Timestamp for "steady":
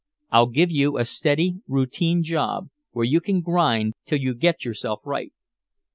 1.05-1.57